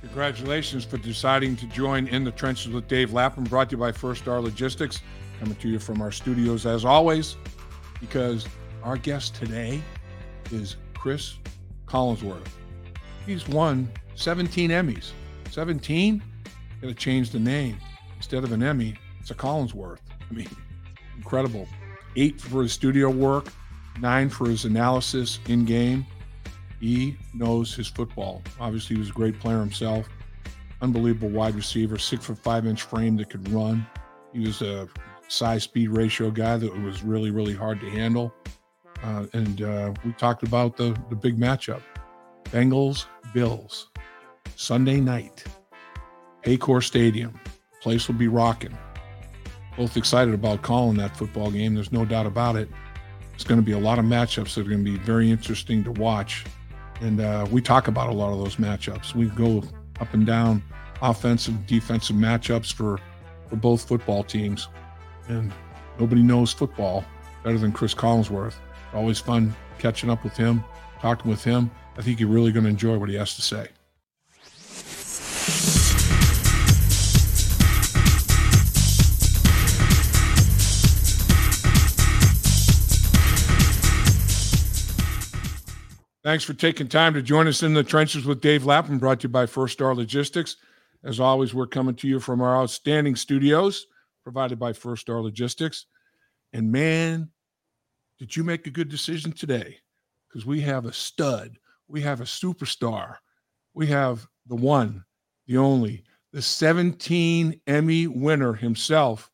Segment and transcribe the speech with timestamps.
[0.00, 3.90] Congratulations for deciding to join In the Trenches with Dave Lapham, brought to you by
[3.90, 5.02] First Star Logistics.
[5.40, 7.36] Coming to you from our studios as always,
[8.00, 8.46] because
[8.84, 9.82] our guest today
[10.52, 11.38] is Cris
[11.86, 12.46] Collinsworth.
[13.26, 15.10] He's won 17 Emmys.
[15.50, 16.22] 17?
[16.80, 17.76] Gotta change the name.
[18.16, 19.98] Instead of an Emmy, it's a Collinsworth.
[20.30, 20.48] I mean,
[21.16, 21.66] incredible.
[22.14, 23.48] Eight for his studio work,
[24.00, 26.06] nine for his analysis in game.
[26.80, 28.42] He knows his football.
[28.60, 30.08] Obviously, he was a great player himself.
[30.80, 33.86] Unbelievable wide receiver, six foot five inch frame that could run.
[34.32, 34.88] He was a
[35.26, 38.32] size speed ratio guy that was really, really hard to handle.
[39.02, 41.82] Uh, and uh, we talked about the, the big matchup
[42.44, 43.88] Bengals, Bills,
[44.56, 45.44] Sunday night,
[46.44, 47.38] Paycor Stadium.
[47.82, 48.76] Place will be rocking.
[49.76, 51.74] Both excited about calling that football game.
[51.74, 52.68] There's no doubt about it.
[53.34, 55.84] It's going to be a lot of matchups that are going to be very interesting
[55.84, 56.44] to watch.
[57.00, 59.14] And uh, we talk about a lot of those matchups.
[59.14, 59.62] We go
[60.00, 60.62] up and down
[61.02, 62.98] offensive, defensive matchups for,
[63.48, 64.68] for both football teams.
[65.28, 65.52] And
[65.98, 67.04] nobody knows football
[67.44, 68.54] better than Cris Collinsworth.
[68.92, 70.64] Always fun catching up with him,
[71.00, 71.70] talking with him.
[71.96, 73.68] I think you're really going to enjoy what he has to say.
[86.28, 89.24] Thanks for taking time to join us in the trenches with Dave Lapham, brought to
[89.24, 90.56] you by First Star Logistics.
[91.02, 93.86] As always, we're coming to you from our outstanding studios
[94.24, 95.86] provided by First Star Logistics.
[96.52, 97.30] And man,
[98.18, 99.78] did you make a good decision today?
[100.28, 101.56] Because we have a stud,
[101.88, 103.14] we have a superstar,
[103.72, 105.06] we have the one,
[105.46, 109.30] the only, the 17 Emmy winner himself.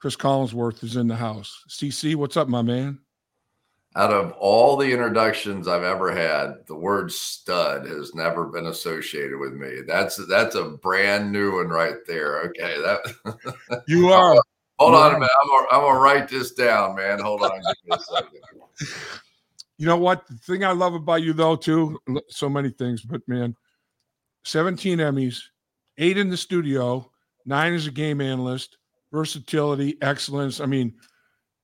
[0.00, 1.64] Cris Collinsworth is in the house.
[1.68, 3.00] CC, what's up, my man?
[3.96, 9.38] Out of all the introductions I've ever had, the word stud has never been associated
[9.38, 9.80] with me.
[9.86, 12.42] That's that's a brand new one right there.
[12.42, 14.36] Okay, that you are.
[14.78, 15.30] Hold on a minute.
[15.42, 17.18] I'm gonna, I'm gonna write this down, man.
[17.20, 17.62] Hold on.
[19.78, 20.26] you know what?
[20.28, 21.98] The thing I love about you, though, too,
[22.28, 23.56] so many things, but man,
[24.44, 25.40] 17 Emmys,
[25.96, 27.10] eight in the studio,
[27.46, 28.76] nine as a game analyst,
[29.10, 30.60] versatility, excellence.
[30.60, 30.94] I mean,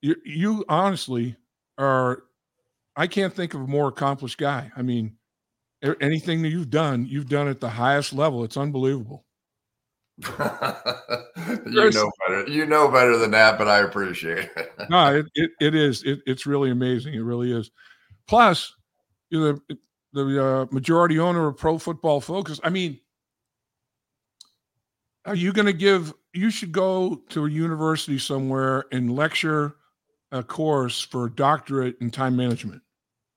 [0.00, 1.36] you, you honestly
[1.78, 2.24] are
[2.96, 4.70] I can't think of a more accomplished guy.
[4.76, 5.16] I mean,
[6.00, 8.44] anything that you've done, you've done at the highest level.
[8.44, 9.24] It's unbelievable.
[10.18, 12.46] you know better.
[12.48, 14.72] You know better than that, but I appreciate it.
[14.90, 16.02] no, it, it, it is.
[16.04, 17.14] It, it's really amazing.
[17.14, 17.70] It really is.
[18.28, 18.74] Plus,
[19.30, 19.78] you're the
[20.12, 22.60] the uh, majority owner of Pro Football Focus.
[22.62, 23.00] I mean,
[25.24, 26.12] are you going to give?
[26.34, 29.76] You should go to a university somewhere and lecture
[30.32, 32.82] a course for doctorate in time management?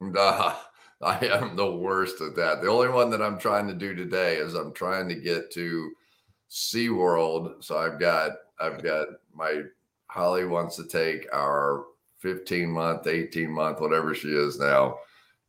[0.01, 0.55] Uh,
[1.01, 2.61] I am the worst at that.
[2.61, 5.91] The only one that I'm trying to do today is I'm trying to get to
[6.49, 7.63] SeaWorld.
[7.63, 9.63] So I've got I've got my
[10.07, 11.83] Holly wants to take our
[12.19, 14.97] 15 month, 18 month, whatever she is now,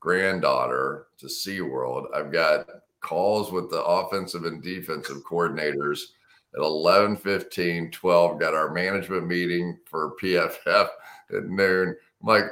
[0.00, 2.06] granddaughter to SeaWorld.
[2.12, 2.66] I've got
[3.00, 6.00] calls with the offensive and defensive coordinators
[6.56, 8.40] at 11, 15, 12.
[8.40, 10.88] Got our management meeting for PFF
[11.34, 11.96] at noon.
[12.22, 12.44] I'm like,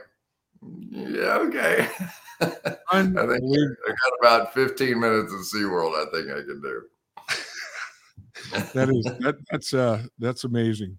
[0.91, 1.89] yeah, okay.
[2.41, 5.95] I think I got about 15 minutes of SeaWorld.
[5.95, 6.83] I think I can do.
[8.75, 10.99] that is that, that's uh that's amazing.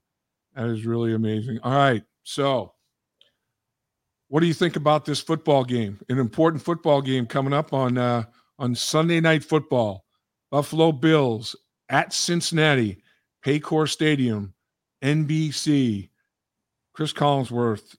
[0.56, 1.60] That is really amazing.
[1.64, 2.04] All right.
[2.24, 2.74] So
[4.30, 6.00] what do you think about this football game?
[6.10, 8.24] An important football game coming up on uh
[8.58, 10.06] on Sunday night football.
[10.52, 11.56] Buffalo Bills
[11.90, 13.02] at Cincinnati,
[13.44, 14.54] Paycor Stadium,
[15.04, 16.10] NBC.
[16.96, 17.98] Cris Collinsworth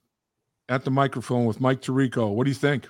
[0.70, 2.34] at the microphone with Mike Tirico.
[2.34, 2.88] What do you think?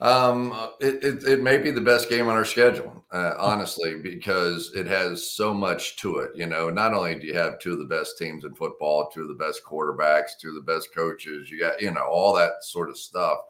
[0.00, 4.72] Um, it, it, it, may be the best game on our schedule, uh, honestly, because
[4.74, 6.30] it has so much to it.
[6.34, 9.20] You know, not only do you have two of the best teams in football, two
[9.20, 12.64] of the best quarterbacks, two of the best coaches, you got, you know, all that
[12.64, 13.40] sort of stuff.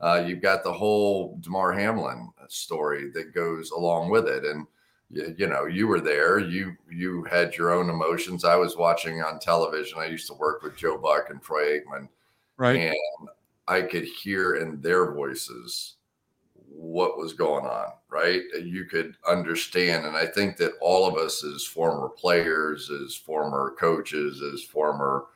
[0.00, 4.46] Uh, you've got the whole Damar Hamlin story that goes along with it.
[4.46, 4.66] And,
[5.10, 6.38] you, you know, you were there.
[6.38, 8.44] You you had your own emotions.
[8.44, 9.98] I was watching on television.
[9.98, 12.08] I used to work with Joe Buck and Troy Aikman,
[12.56, 12.76] right?
[12.76, 13.28] And
[13.68, 15.96] I could hear in their voices
[16.68, 17.86] what was going on.
[18.08, 18.42] Right?
[18.60, 23.76] You could understand, and I think that all of us, as former players, as former
[23.78, 25.26] coaches, as former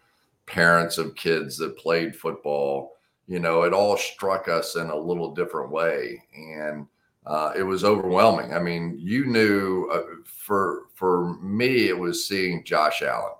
[0.46, 2.96] parents of kids that played football,
[3.28, 6.88] you know, it all struck us in a little different way, and
[7.26, 8.52] uh, it was overwhelming.
[8.52, 13.32] I mean, you knew uh, for for me, it was seeing Josh Allen.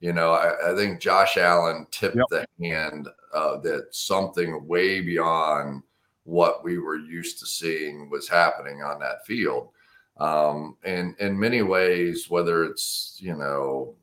[0.00, 2.26] You know, I, I think Josh Allen tipped yep.
[2.30, 5.82] the hand uh, that something way beyond
[6.24, 9.70] what we were used to seeing was happening on that field.
[10.18, 13.94] Um, and in many ways, whether it's you know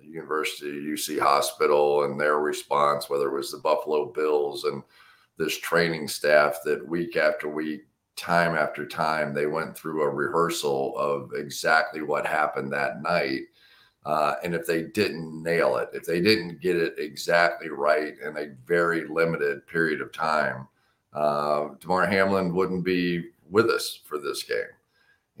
[0.00, 4.82] the University UC Hospital and their response, whether it was the Buffalo Bills and
[5.38, 7.87] this training staff that week after week,
[8.18, 13.42] time after time, they went through a rehearsal of exactly what happened that night.
[14.04, 18.36] Uh, and if they didn't nail it, if they didn't get it exactly right in
[18.36, 20.66] a very limited period of time,
[21.12, 24.58] uh, Damar Hamlin wouldn't be with us for this game.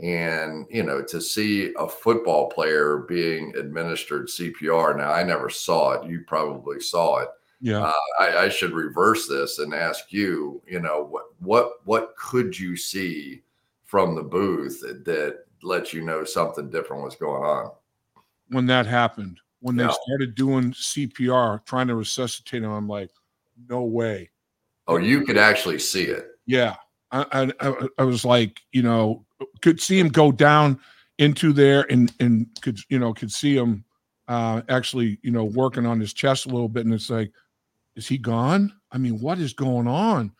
[0.00, 5.92] And, you know, to see a football player being administered CPR, now I never saw
[5.92, 6.08] it.
[6.08, 7.28] You probably saw it.
[7.60, 7.80] Yeah.
[7.82, 12.58] Uh, I, I should reverse this and ask you, you know, what, what, what could
[12.58, 13.42] you see
[13.84, 17.72] from the booth that, that lets you know something different was going on?
[18.50, 19.94] When that happened, when they Yeah.
[20.04, 23.10] started doing CPR, trying to resuscitate him, I'm like,
[23.68, 24.30] no way.
[24.86, 26.28] Oh, you could actually see it.
[26.46, 26.76] Yeah.
[27.10, 27.26] I,
[27.60, 29.24] I, I- I was like, you know,
[29.62, 30.78] could see him go down
[31.18, 33.84] into there and, and could, you know, could see him
[34.28, 36.84] uh, actually, you know, working on his chest a little bit.
[36.84, 37.32] And it's like,
[37.98, 38.72] is he gone?
[38.90, 40.32] I mean, what is going on?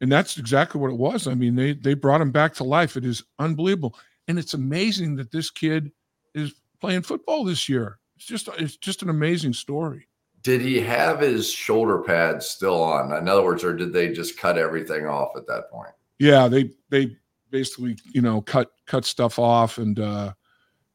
[0.00, 1.26] And that's exactly what it was.
[1.26, 2.96] I mean, they, they brought him back to life.
[2.96, 3.96] It is unbelievable.
[4.26, 5.92] And it's amazing that this kid
[6.34, 7.98] is playing football this year.
[8.16, 10.08] It's just, it's just an amazing story.
[10.42, 13.12] Did he have his shoulder pads still on?
[13.16, 15.90] In other words, or did they just cut everything off at that point?
[16.18, 17.16] yeah they they
[17.50, 20.32] basically you know cut cut stuff off and uh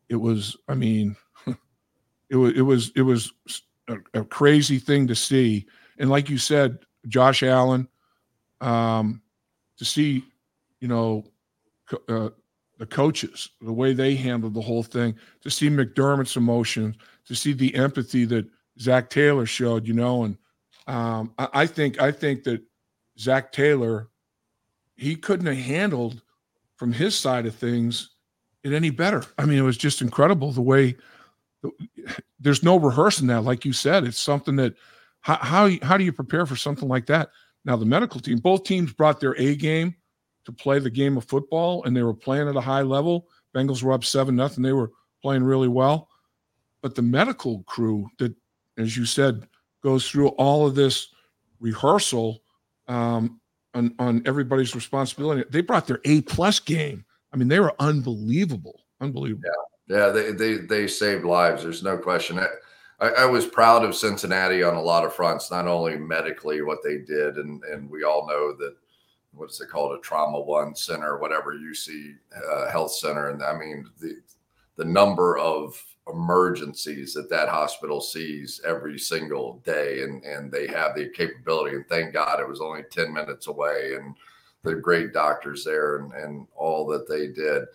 [0.09, 1.15] it was i mean
[2.29, 3.33] it was it was it was
[3.87, 5.65] a, a crazy thing to see
[5.99, 7.87] and like you said josh allen
[8.61, 9.21] um
[9.77, 10.23] to see
[10.79, 11.23] you know
[12.09, 12.29] uh,
[12.77, 16.95] the coaches the way they handled the whole thing to see mcdermott's emotions
[17.25, 18.45] to see the empathy that
[18.79, 20.37] zac taylor showed you know and
[20.87, 22.61] um i, I think i think that
[23.19, 24.09] zac taylor
[24.95, 26.21] he couldn't have handled
[26.75, 28.13] from his side of things
[28.63, 29.23] it any better.
[29.37, 30.95] I mean, it was just incredible the way
[32.39, 34.03] there's no rehearsing that, like you said.
[34.05, 34.75] It's something that
[35.23, 37.29] how how, how do you prepare for something like that?
[37.65, 39.95] Now the medical team, both teams brought their A game
[40.45, 43.27] to play the game of football, and they were playing at a high level.
[43.55, 44.63] Bengals were up seven nothing.
[44.63, 44.91] They were
[45.21, 46.09] playing really well,
[46.81, 48.35] but the medical crew that,
[48.77, 49.47] as you said,
[49.81, 51.07] goes through all of this
[51.59, 52.41] rehearsal
[52.87, 53.39] um,
[53.73, 55.43] on, on everybody's responsibility.
[55.49, 57.05] They brought their A plus game.
[57.31, 59.49] I mean, they were unbelievable, unbelievable.
[59.87, 61.63] Yeah, they they they saved lives.
[61.63, 62.39] There's no question.
[63.03, 66.81] I, I, was proud of Cincinnati on a lot of fronts, not only medically what
[66.83, 68.75] they did, and and we all know that
[69.33, 72.15] what is it called a trauma one center, whatever UC
[72.49, 74.21] uh, health center, and I mean the
[74.77, 80.95] the number of emergencies that that hospital sees every single day, and and they have
[80.95, 81.75] the capability.
[81.75, 84.15] And thank God it was only ten minutes away, and
[84.63, 87.65] the great doctors there, and and all that they did.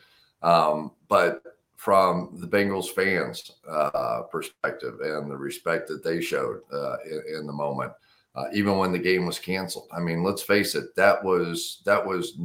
[0.43, 1.43] Um, but
[1.79, 7.47] from the Bengals fans' uh, perspective and the respect that they showed uh, in, in,
[7.47, 7.93] the moment,
[8.35, 9.87] uh, even when the game was canceled.
[9.93, 12.37] I mean, let's face it, that was that was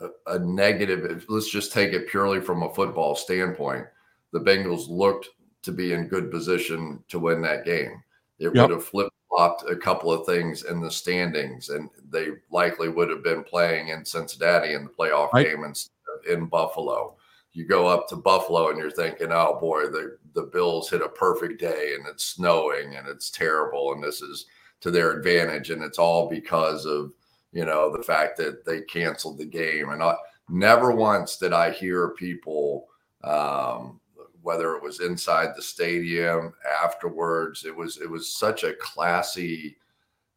[0.00, 1.26] a, a negative.
[1.28, 3.84] Let's just take it purely from a football standpoint.
[4.32, 5.30] The Bengals looked
[5.64, 8.00] to be in good position to win that game.
[8.38, 8.68] It Yep.
[8.68, 13.10] would have flip flopped a couple of things in the standings, and they likely would
[13.10, 15.46] have been playing in Cincinnati in the playoff Right.
[15.46, 17.16] game instead of in Buffalo
[17.54, 21.08] you go up to Buffalo and you're thinking, oh boy, the the Bills hit a
[21.08, 24.46] perfect day and it's snowing and it's terrible and this is
[24.80, 25.70] to their advantage.
[25.70, 27.12] And it's all because of
[27.52, 29.90] you know the fact that they canceled the game.
[29.90, 30.16] And I,
[30.48, 32.88] never once did I hear people
[33.22, 34.00] um,
[34.42, 36.52] whether it was inside the stadium
[36.82, 39.76] afterwards it was it was such a classy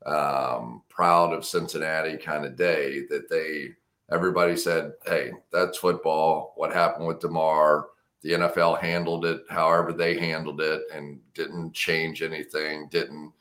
[0.05, 3.71] um, proud of Cincinnati kind of day that they
[4.11, 6.53] everybody said, "Hey, that's football.
[6.55, 7.87] What happened with Damar?
[8.21, 12.87] The NFL handled it however they handled it, and didn't change anything.
[12.89, 13.31] Didn't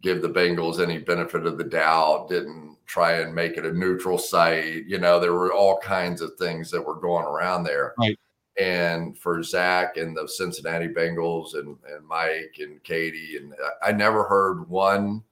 [0.00, 2.28] give the Bengals any benefit of the doubt.
[2.28, 4.86] Didn't try and make it a neutral site.
[4.86, 7.94] You know, there were all kinds of things that were going around there.
[7.98, 8.18] Right.
[8.58, 13.92] And for Zac and the Cincinnati Bengals and, and Mike and Katie, and I I
[13.92, 15.22] never heard one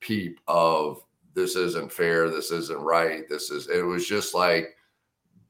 [0.00, 1.02] peep of
[1.34, 4.76] this isn't fair, this isn't right, this is it was just like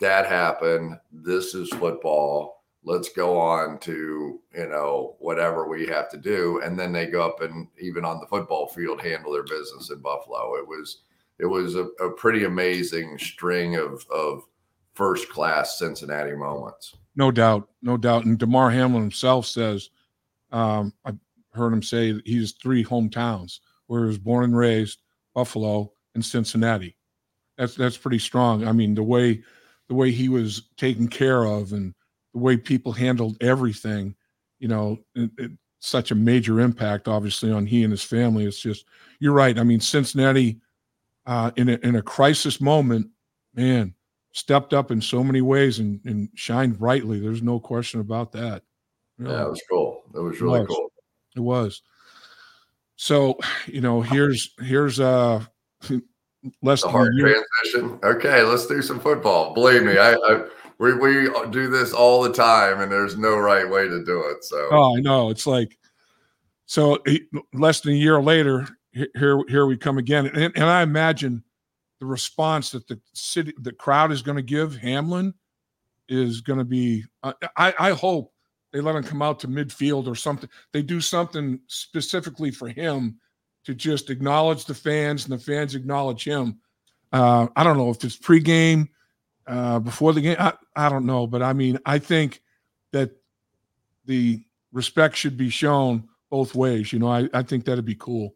[0.01, 2.65] that happened, this is football.
[2.83, 6.63] Let's go on to, you know, whatever we have to do.
[6.65, 10.01] And then they go up and even on the football field handle their business in
[10.01, 10.55] Buffalo.
[10.55, 11.03] It was
[11.39, 14.45] it was a, a pretty amazing string of of
[14.95, 16.97] first class Cincinnati moments.
[17.17, 18.25] No doubt, no doubt.
[18.25, 19.91] And Damar Hamlin himself says,
[20.53, 21.13] um, I
[21.53, 25.03] heard him say he's three hometowns where he was born and raised,
[25.41, 26.99] Buffalo and Cincinnati.
[27.57, 28.69] That's that's pretty strong.
[28.69, 29.43] I mean, the way
[29.89, 31.95] the way he was taken care of and
[32.35, 34.15] the way people handled everything,
[34.59, 38.45] you know, it, it, such a major impact, obviously, on he and his family.
[38.45, 38.85] It's just,
[39.19, 39.59] you're right.
[39.59, 40.61] I mean, Cincinnati,
[41.25, 43.09] uh, in a, in a crisis moment,
[43.55, 43.95] man,
[44.33, 47.19] stepped up in so many ways and, and shined brightly.
[47.19, 48.63] There's no question about that.
[49.19, 50.03] Yeah, it was cool.
[50.15, 50.77] It was really it was.
[50.77, 50.93] cool.
[51.35, 51.83] It was.
[53.01, 55.45] So, you know, here's here's uh
[56.63, 57.99] less hard transition.
[58.05, 59.55] Okay, let's do some football.
[59.55, 60.45] Believe me, I, I
[60.79, 64.45] we we do this all the time, and there's no right way to do it.
[64.45, 65.79] So, oh, I know it's like
[66.67, 66.99] so.
[67.55, 71.43] Less than a year later, here here we come again, and, and I imagine
[72.01, 75.35] the response that the city, the crowd is going to give Hamlin
[76.09, 77.05] is going to be.
[77.23, 78.33] Uh, I I hope
[78.73, 80.49] they let him come out to midfield or something.
[80.73, 83.19] They do something specifically for him
[83.65, 86.61] to just acknowledge the fans and the fans acknowledge him.
[87.13, 88.89] Uh, I don't know if it's pregame
[89.47, 90.37] uh, before the game.
[90.39, 92.43] I, I don't know, but I mean, I think
[92.93, 93.11] that
[94.07, 96.93] the respect should be shown both ways.
[96.93, 98.35] You know, I, I think that'd be cool.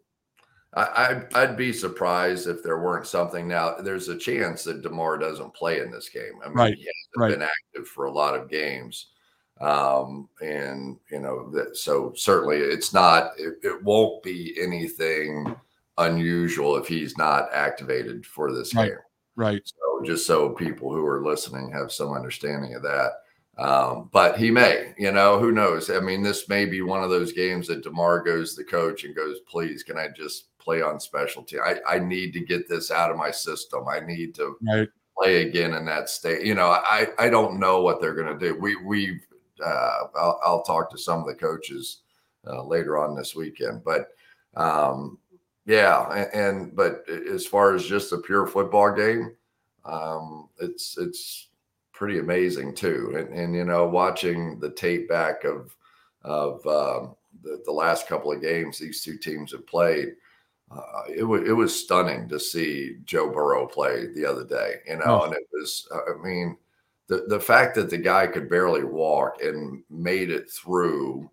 [0.77, 3.47] I, I'd be surprised if there weren't something.
[3.47, 6.33] Now, there's a chance that Damar doesn't play in this game.
[6.45, 7.31] I mean, right, he hasn't right.
[7.31, 9.13] been active for a lot of games,
[9.61, 11.77] um, and you know that.
[11.77, 13.33] So certainly, it's not.
[13.39, 15.55] It, it won't be anything
[15.99, 18.91] unusual if he's not activated for this right.
[18.91, 18.99] game.
[19.37, 19.63] Right.
[19.65, 23.13] So just so people who are listening have some understanding of that.
[23.57, 25.89] Um, but he may, you know, who knows?
[25.89, 29.15] I mean, this may be one of those games that Damar goes the coach and
[29.15, 31.61] goes, please, can I just play on specialty?
[31.61, 33.87] I, I need to get this out of my system.
[33.89, 34.89] I need to right.
[35.17, 36.45] play again in that state.
[36.45, 38.59] You know, I, I don't know what they're going to do.
[38.59, 39.25] We, we've,
[39.65, 41.99] uh, I'll, I'll, talk to some of the coaches
[42.47, 44.09] uh, later on this weekend, but,
[44.57, 45.19] um,
[45.67, 49.35] yeah, and, and, but as far as just a pure football game,
[49.85, 51.49] um, it's it's
[51.93, 53.15] pretty amazing too.
[53.17, 55.75] And and you know, watching the tape back of
[56.23, 60.15] of um, the the last couple of games these two teams have played,
[60.71, 64.77] uh, it was it was stunning to see Joe Burrow play the other day.
[64.87, 65.25] You know, oh.
[65.25, 66.59] and it was I mean.
[67.15, 71.31] The, the fact that the guy could barely walk and made it through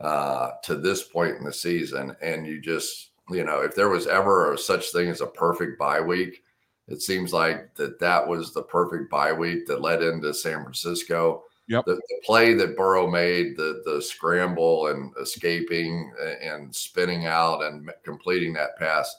[0.00, 4.06] uh, to this point in the season, and you just you know, if there was
[4.06, 6.42] ever a, such thing as a perfect bye week,
[6.86, 11.42] it seems like that that was the perfect bye week that led into San Francisco.
[11.66, 11.86] Yep.
[11.86, 16.12] The, the, play that Burrow made, the the scramble and escaping
[16.42, 19.16] and spinning out and completing that pass,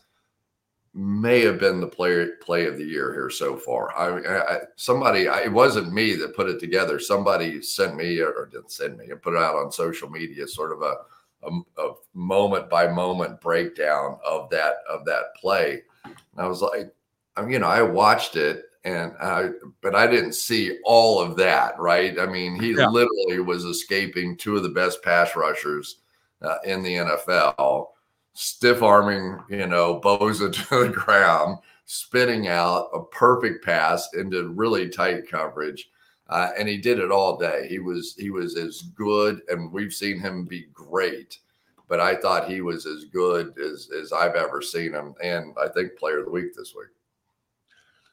[0.96, 3.96] may have been the play play of the year here so far.
[3.98, 7.00] I, I somebody, I, it wasn't me that put it together.
[7.00, 10.72] Somebody sent me or, didn't send me and put it out on social media, sort
[10.72, 10.96] of a
[11.46, 15.82] a, a moment by moment breakdown of that of that play.
[16.04, 16.94] And I was like,
[17.36, 19.50] I mean, you know, I watched it and I,
[19.82, 22.20] but I didn't see all of that, right?
[22.20, 22.88] I mean, he yeah.
[22.88, 26.02] literally was escaping two of the best pass rushers
[26.42, 27.88] uh, in the NFL,
[28.36, 34.89] stiff arming, you know, Bosa to the ground, spinning out a perfect pass into really
[34.89, 35.89] tight coverage.
[36.27, 37.68] Uh, and he did it all day.
[37.70, 41.39] He was he was as good, and we've seen him be great.
[41.88, 45.68] But I thought he was as good as as I've ever seen him, and I
[45.68, 46.88] think Player of the Week this week.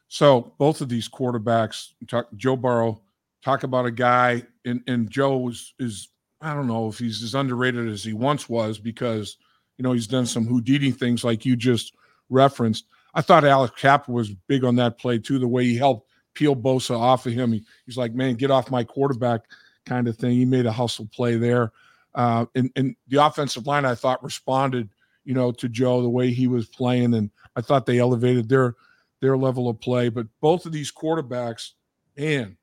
[0.09, 3.00] So both of these quarterbacks, talk, Joe Burrow,
[3.43, 6.09] talk about a guy, and and Joe is is
[6.43, 9.38] I don't know if he's as underrated as he once was because
[9.76, 11.95] you know he's done some Houdini things like you just
[12.29, 12.87] referenced.
[13.14, 16.57] I thought Alex Cappa was big on that play too, the way he helped peel
[16.57, 17.52] Bosa off of him.
[17.52, 19.43] He, he's like, man, get off my quarterback
[19.85, 20.33] kind of thing.
[20.33, 21.73] He made a hustle play there.
[22.14, 24.88] Uh, and, and the offensive line, I thought, responded,
[25.25, 27.14] you know, to Joe the way he was playing.
[27.14, 28.76] And I thought they elevated their
[29.21, 30.09] their level of play.
[30.09, 31.71] But both of these quarterbacks,
[32.17, 32.57] man,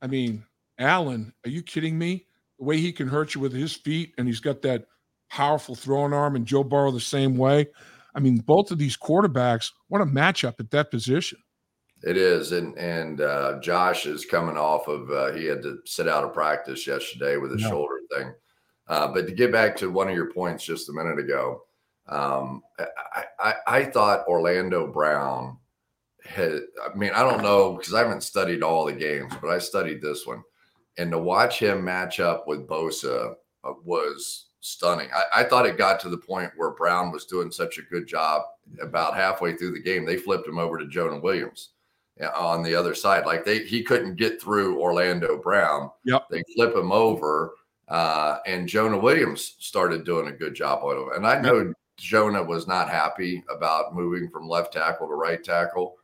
[0.00, 0.44] I mean,
[0.78, 2.26] Allen, are you kidding me?
[2.58, 4.86] The way he can hurt you with his feet, and he's got that
[5.30, 7.68] powerful throwing arm, and Joe Burrow the same way.
[8.14, 11.38] I mean, both of these quarterbacks, what a matchup at that position.
[12.02, 16.08] It is, and and uh, Josh is coming off of uh, he had to sit
[16.08, 18.32] out of practice yesterday with a shoulder thing.
[18.86, 21.62] Uh, but to get back to one of your points just a minute ago,
[22.08, 25.58] um, I, I, I thought Orlando Brown
[26.24, 26.60] had.
[26.84, 30.00] I mean, I don't know because I haven't studied all the games, but I studied
[30.00, 30.42] this one,
[30.98, 35.08] and to watch him match up with Bosa uh, was stunning.
[35.14, 38.06] I, I thought it got to the point where Brown was doing such a good
[38.06, 38.42] job.
[38.82, 41.70] About halfway through the game, they flipped him over to Jonah Williams
[42.34, 43.24] on the other side.
[43.26, 45.90] Like they he couldn't get through Orlando Brown.
[46.04, 46.26] Yep.
[46.30, 47.54] They flip him over.
[47.88, 51.08] Uh, and Jonah Williams started doing a good job with him.
[51.14, 51.76] And I know yep.
[51.96, 55.96] Jonah was not happy about moving from left tackle to right tackle.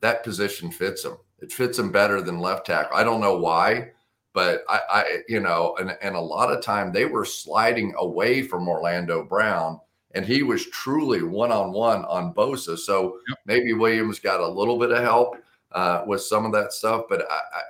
[0.00, 1.18] That position fits him.
[1.40, 2.96] It fits him better than left tackle.
[2.96, 3.90] I don't know why,
[4.38, 8.40] but I, I you know, and and a lot of time they were sliding away
[8.42, 9.80] from Orlando Brown,
[10.12, 12.78] and he was truly one on one on Bosa.
[12.78, 13.38] So yep.
[13.46, 15.38] maybe Williams got a little bit of help
[15.72, 17.62] uh, with some of that stuff, but I, I,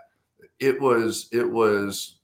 [0.60, 2.16] it was it was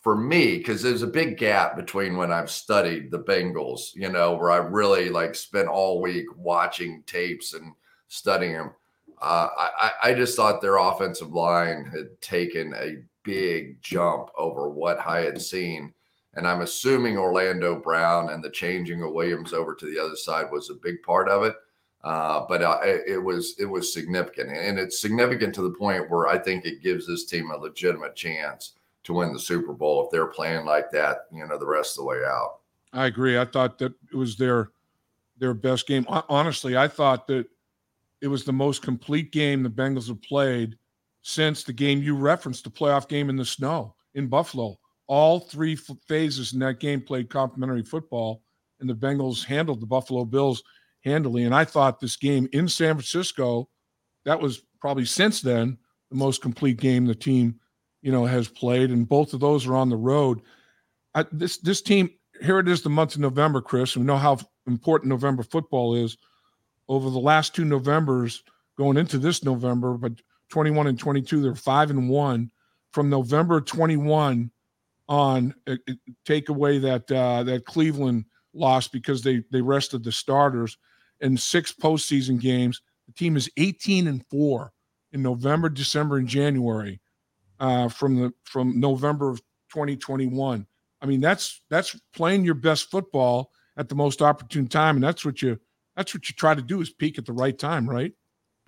[0.00, 4.34] for me because there's a big gap between when I've studied the Bengals, you know,
[4.34, 7.74] where I really like spent all week watching tapes and
[8.08, 8.72] studying them.
[9.20, 14.98] Uh, I, I just thought their offensive line had taken a big jump over what
[15.06, 15.92] I had seen.
[16.34, 20.46] And I'm assuming Orlando Brown and the changing of Williams over to the other side
[20.50, 21.54] was a big part of it.
[22.04, 26.26] Uh, but uh, it was it was significant, and it's significant to the point where
[26.26, 28.72] I think it gives this team a legitimate chance
[29.04, 32.02] to win the Super Bowl if they're playing like that, you know, the rest of
[32.02, 32.58] the way out.
[32.92, 33.38] I agree.
[33.38, 34.70] I thought that it was their
[35.38, 36.04] their best game.
[36.08, 37.46] Honestly, I thought that
[38.20, 40.76] it was the most complete game the Bengals have played
[41.22, 44.78] since the game you referenced, the playoff game in the snow in Buffalo.
[45.06, 45.76] All three
[46.06, 48.42] phases in that game played complementary football,
[48.80, 50.62] and the Bengals handled the Buffalo Bills
[51.04, 51.44] handily.
[51.44, 53.68] And I thought this game in San Francisco,
[54.24, 55.78] that was probably since then
[56.10, 57.58] the most complete game the team
[58.02, 60.42] you know, has played, and both of those are on the road.
[61.14, 62.10] I, this this team
[62.42, 63.96] here it is the month of November, Cris.
[63.96, 66.18] We know how important November football is.
[66.88, 68.42] Over the last two Novembers,
[68.76, 70.12] going into this November, but
[70.52, 72.50] 21 and 22, they're five and one.
[72.92, 74.50] From November 21
[75.08, 75.54] on,
[76.26, 80.76] take away that uh, that Cleveland loss because they they rested the starters.
[81.20, 84.72] In six postseason games, the team is 18 and four
[85.12, 87.00] in November, December, and January
[87.58, 89.40] uh, from the from November of
[89.70, 90.66] 2021.
[91.00, 95.24] I mean, that's that's playing your best football at the most opportune time, and that's
[95.24, 95.58] what you
[95.96, 98.12] that's what you try to do is peak at the right time, right?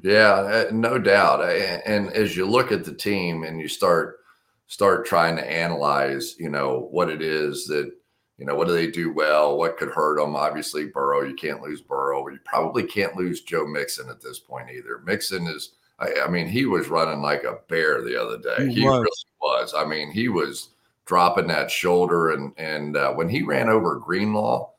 [0.01, 1.43] Yeah, uh, no doubt.
[1.87, 4.19] And as you look at the team and you start
[4.67, 7.93] start trying to analyze, you know, what it is that
[8.39, 9.57] you know, what do they do well?
[9.57, 10.35] What could hurt them?
[10.35, 12.27] Obviously, Burrow, you can't lose Burrow.
[12.29, 15.03] You probably can't lose Joe Mixon at this point either.
[15.05, 18.69] Mixon is I, I, mean, he was running like a bear the other day.
[18.69, 19.01] He, he was.
[19.01, 19.09] really
[19.41, 19.75] was.
[19.77, 20.71] I mean, he was
[21.07, 24.71] dropping that shoulder, and and uh, when he ran over Greenlaw,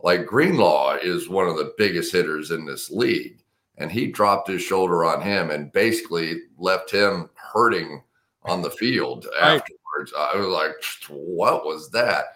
[0.00, 3.43] like Greenlaw is one of the biggest hitters in this league,
[3.78, 8.02] and he dropped his shoulder on him and basically left him hurting
[8.44, 9.60] on the field right.
[9.60, 10.12] afterwards.
[10.16, 10.74] I was like,
[11.08, 12.26] what was that?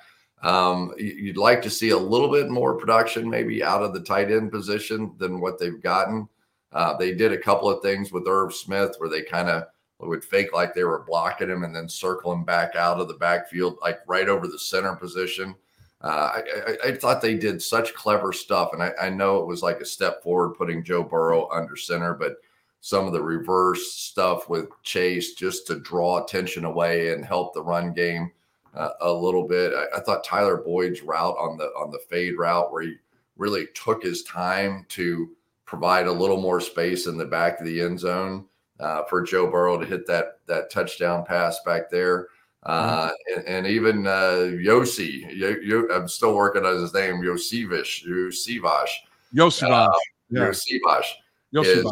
[0.42, 4.31] Um, you'd like to see a little bit more production, maybe out of the tight
[4.31, 6.29] end position than what they've gotten.
[6.72, 9.64] Uh, they did a couple of things with Irv Smith where they kind of
[10.01, 13.14] would fake like they were blocking him and then circle him back out of the
[13.14, 15.55] backfield, like right over the center position.
[16.01, 19.49] Uh, I, I, I, thought they did such clever stuff, and I, I, know it
[19.49, 22.37] was like a step forward putting Joe Burrow under center, but
[22.81, 27.63] some of the reverse stuff with Chase just to draw attention away and help the
[27.63, 28.31] run game
[28.75, 29.73] uh, a little bit.
[29.95, 32.95] I, thought Tyler Boyd's route on the on the fade route where he
[33.37, 35.31] really took his time to
[35.65, 38.47] provide a little more space in the back of the end zone
[38.81, 42.29] uh, for Joe Burrow to hit that that touchdown pass back there.
[42.69, 43.39] Uh, mm-hmm.
[43.39, 48.91] and, and, even uh, Yossi, Yo, Yo, I'm still working on his name, Yosivish, Yosivash.
[49.35, 49.89] Yosivash.
[49.89, 49.93] Uh,
[50.29, 50.41] yeah.
[50.43, 51.07] Yosivash.
[51.55, 51.91] Yosivash.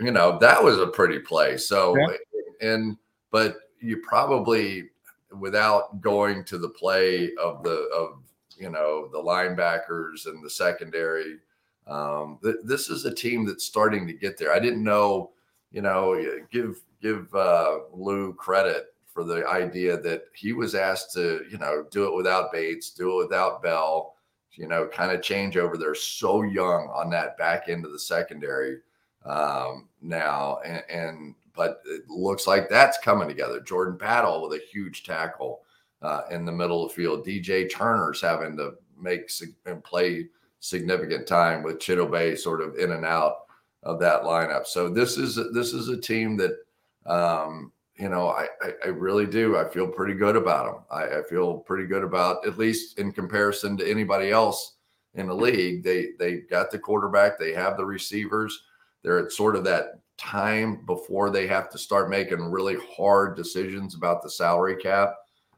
[0.00, 1.56] you know, that was a pretty play.
[1.56, 2.16] So, yeah.
[2.60, 2.96] and,
[3.30, 4.90] but you probably,
[5.38, 8.18] without going to the play of the, of,
[8.58, 11.36] you know, the linebackers and the secondary,
[11.86, 14.52] um, th- this is a team that's starting to get there.
[14.52, 15.30] I didn't know,
[15.70, 21.46] you know, give give uh, Lou credit for the idea that he was asked to,
[21.50, 24.14] you know, do it without Bates, do it without Bell,
[24.52, 25.78] you know, kind of change over.
[25.78, 28.80] They're so young on that back end of the secondary
[29.24, 33.58] um, now, and, and but it looks like that's coming together.
[33.60, 35.62] Jordan Battle with a huge tackle
[36.02, 37.26] uh, in the middle of the field.
[37.26, 39.30] DJ Turner's having to make
[39.64, 40.26] and play
[40.60, 43.46] significant time with Chidobe sort of in and out
[43.82, 44.66] of that lineup.
[44.66, 46.58] So this is this is a team that
[47.06, 49.56] um, you know I, I, I really do.
[49.56, 50.84] I feel pretty good about them.
[50.90, 54.74] I, I, feel pretty good about at least in comparison to anybody else
[55.14, 55.82] in the league.
[55.82, 57.38] They they got the quarterback.
[57.38, 58.62] They have the receivers.
[59.02, 63.94] They're at sort of that time before they have to start making really hard decisions
[63.94, 65.14] about the salary cap.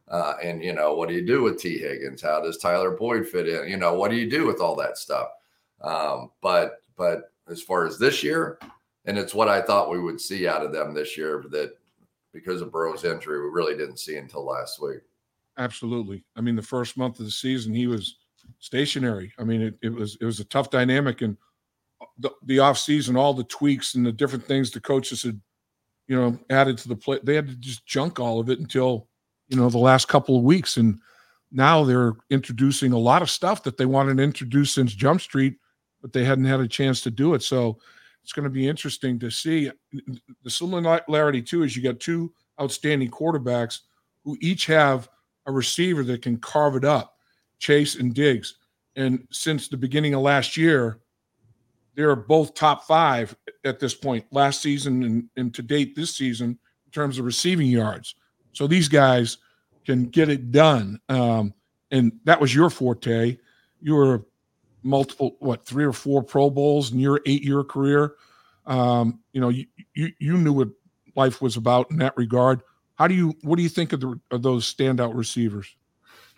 [0.09, 2.23] Uh, and you know, what do you do with Tee Higgins?
[2.23, 3.69] How does Tyler Boyd fit in?
[3.69, 5.29] You know, what do you do with all that stuff?
[5.81, 8.59] Um, but but as far as this year,
[9.05, 11.78] and it's what I thought we would see out of them this year that
[12.33, 15.01] because of Burrow's injury, we really didn't see until last week.
[15.57, 16.25] Absolutely.
[16.37, 18.17] I mean, the first month of the season, he was
[18.59, 19.33] stationary.
[19.39, 21.37] I mean, it, it was it was a tough dynamic, and
[22.01, 25.41] uh, the, the off season, all the tweaks and the different things the coaches had
[26.09, 27.21] you know, added to the play.
[27.23, 29.07] They had to just junk all of it until,
[29.49, 30.79] you know, the last couple of weeks.
[30.79, 30.99] And
[31.53, 35.57] now they're introducing a lot of stuff that they wanted to introduce since Jump Street,
[36.01, 37.43] but they hadn't had a chance to do it.
[37.43, 37.79] So
[38.29, 39.71] it's going to be interesting to see.
[40.43, 43.81] The similarity, too, is you got two outstanding quarterbacks
[44.23, 45.09] who each have
[45.47, 47.17] a receiver that can carve it up,
[47.59, 48.57] Chase and Diggs.
[48.97, 50.99] And since the beginning of last year,
[51.95, 56.51] they're both top five at this point, last season and, and to date this season,
[56.51, 58.15] in terms of receiving yards.
[58.53, 59.39] So these guys
[59.87, 61.01] can get it done.
[61.09, 61.55] Um,
[61.93, 63.39] and that was your forte.
[63.81, 64.27] You were
[64.83, 68.15] multiple, what, three or four Pro Bowls in your eight year career.
[68.67, 70.69] Um, you know, you, you, you knew what
[71.17, 72.63] life was about in that regard.
[72.97, 75.75] How do you, what do you think of, the, of those standout receivers?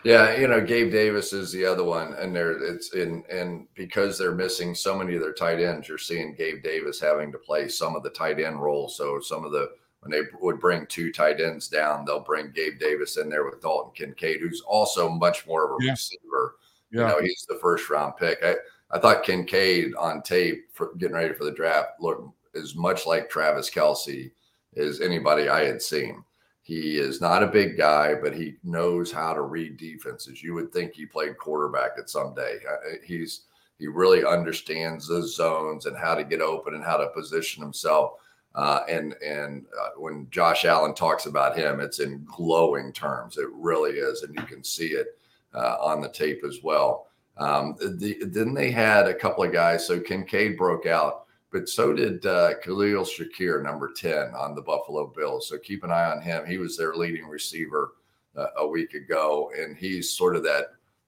[0.03, 4.17] Yeah, you know, Gabe Davis is the other one, and there it's in and because
[4.17, 7.67] they're missing so many of their tight ends, you're seeing Gabe Davis having to play
[7.67, 8.89] some of the tight end role.
[8.89, 12.79] So some of the when they would bring two tight ends down, they'll bring Gabe
[12.79, 15.91] Davis in there with Dalton Kincaid, who's also much more of a yeah.
[15.91, 16.55] receiver.
[16.91, 17.01] Yeah.
[17.01, 18.39] You know, he's the first round pick.
[18.43, 18.55] I,
[18.91, 23.29] I thought Kincaid on tape for getting ready for the draft looked as much like
[23.29, 24.31] Travis Kelce
[24.75, 26.23] as anybody I had seen.
[26.63, 30.43] He is not a big guy, but he knows how to read defenses.
[30.43, 32.59] You would think he played quarterback at some day.
[32.69, 33.41] Uh, he's
[33.79, 38.13] he really understands those zones and how to get open and how to position himself.
[38.53, 43.37] Uh, and and uh, when Josh Allen talks about him, it's in glowing terms.
[43.37, 45.17] It really is, and you can see it
[45.53, 47.07] uh, on the tape as well.
[47.37, 49.87] Um, the, then they had a couple of guys.
[49.87, 55.07] So Kincaid broke out but so did uh, Khalil Shakir, number 10 on the Buffalo
[55.07, 55.49] Bills.
[55.49, 56.45] So keep an eye on him.
[56.45, 57.93] He was their leading receiver
[58.37, 60.67] uh, a week ago, and he's sort of that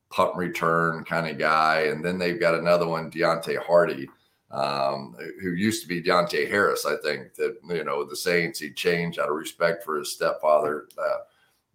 [0.10, 1.84] punt return kind of guy.
[1.84, 4.10] And then they've got another one, Deonte Hardy.
[4.52, 8.72] um, who used to be Deonte Harris, I think, that, you know, the Saints, he
[8.72, 10.90] changed out of respect for his stepfather.
[10.96, 11.18] Uh,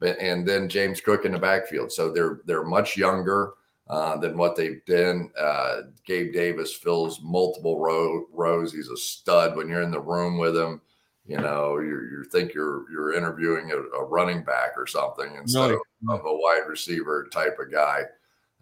[0.02, 1.92] and then James Cook in the backfield.
[1.92, 3.54] So they're they're much younger
[3.88, 5.30] uh, than what they've been.
[5.38, 8.72] Uh, Gabe Davis fills multiple row, rows.
[8.72, 10.80] He's a stud when you're in the room with him.
[11.26, 15.72] You know, you, you think you're you're interviewing a, a running back or something instead
[15.72, 18.04] of, of, a wide receiver type of guy.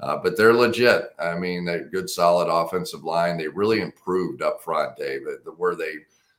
[0.01, 1.11] Uh, but they're legit.
[1.19, 3.39] I mean, a good, solid offensive line.
[3.39, 5.95] They really improved up front, David, where they,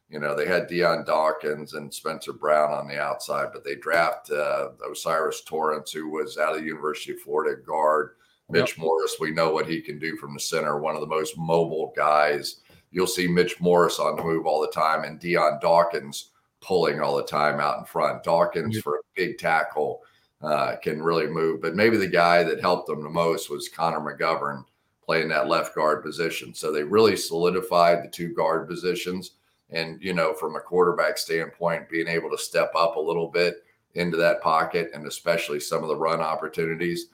[0.10, 4.32] you know, they had Dion Dawkins and Spencer Brown on the outside, but they draft
[4.32, 8.12] uh, O'Cyrus Torrence, who was out of the University of Florida guard.
[8.50, 8.86] Mitch yep.
[8.86, 11.93] Morse, we know what he can do from the center, one of the most mobile
[11.96, 12.62] guys.
[12.91, 17.17] You'll see Mitch Morse on the move all the time and Dion Dawkins pulling all
[17.17, 18.24] the time out in front.
[18.24, 18.84] Dawkins yep.
[18.84, 20.02] for a big tackle
[20.41, 21.62] uh, can really move.
[21.62, 24.63] But maybe the guy that helped them the most was Connor McGovern
[25.04, 26.54] playing that left guard position.
[26.54, 29.32] So they really solidified the two guard positions.
[29.69, 33.63] And, you know, from a quarterback standpoint, being able to step up a little bit
[33.95, 37.08] into that pocket and especially some of the run opportunities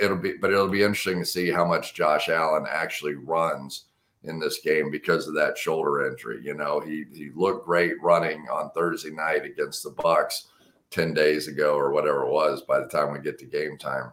[0.00, 3.84] it'll be, but it'll be interesting to see how much Josh Allen actually runs
[4.22, 6.40] in this game because of that shoulder injury.
[6.42, 10.48] You know, he he looked great running on Thursday night against the Bucks
[10.90, 12.62] ten days ago or whatever it was.
[12.62, 14.12] By the time we get to game time,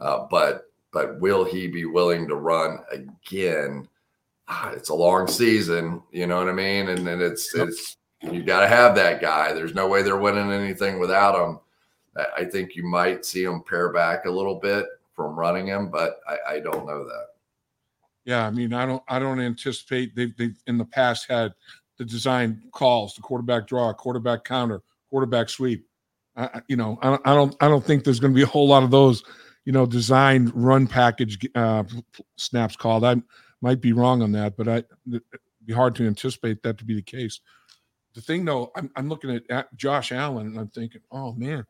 [0.00, 3.88] uh, but but will he be willing to run again?
[4.54, 8.42] Ah, it's a long season, you know what I mean, and then it's it's you
[8.42, 9.54] got to have that guy.
[9.54, 11.58] There's no way they're winning anything without him.
[12.36, 14.84] I think you might see him pare back a little bit
[15.14, 17.26] from running him, but I, I don't know that.
[18.26, 21.54] Yeah, I mean, I don't, I don't anticipate they've, they've in the past had
[21.96, 25.86] the design calls, the quarterback draw, quarterback counter, quarterback sweep.
[26.36, 28.46] I, you know, I don't, I don't, I don't think there's going to be a
[28.46, 29.24] whole lot of those,
[29.64, 31.84] you know, designed run package uh,
[32.36, 33.04] snaps called.
[33.04, 33.16] I
[33.62, 35.22] might be wrong on that, but I it'd
[35.64, 37.40] be hard to anticipate that to be the case.
[38.14, 41.64] The thing though, I'm, I'm looking at, Josh Allen and I'm thinking, oh man,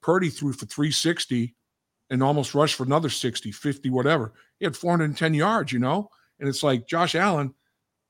[0.00, 1.54] Purdy threw for 360
[2.10, 4.32] and almost rushed for another 60, 50, whatever.
[4.58, 6.10] He had 410 yards, you know?
[6.38, 7.52] And it's like Josh Allen,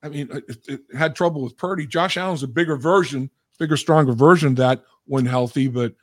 [0.03, 1.87] I mean, it, it had trouble with Purdy.
[1.87, 5.95] Josh Allen's a bigger version, bigger, stronger version of that when healthy, but